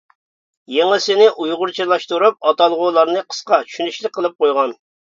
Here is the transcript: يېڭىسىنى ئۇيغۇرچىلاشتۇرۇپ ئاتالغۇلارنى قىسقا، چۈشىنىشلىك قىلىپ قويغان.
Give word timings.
يېڭىسىنى 0.75 1.27
ئۇيغۇرچىلاشتۇرۇپ 1.33 2.41
ئاتالغۇلارنى 2.51 3.25
قىسقا، 3.31 3.63
چۈشىنىشلىك 3.71 4.19
قىلىپ 4.21 4.43
قويغان. 4.45 4.79